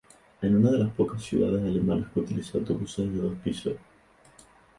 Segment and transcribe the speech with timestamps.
[0.41, 3.75] Es una de las pocas ciudades alemanas que utiliza autobuses de dos pisos.